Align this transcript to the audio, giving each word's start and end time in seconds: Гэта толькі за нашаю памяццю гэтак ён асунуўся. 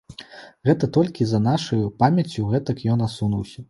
Гэта 0.69 0.89
толькі 0.97 1.27
за 1.33 1.43
нашаю 1.51 1.93
памяццю 2.03 2.51
гэтак 2.53 2.87
ён 2.97 3.09
асунуўся. 3.11 3.57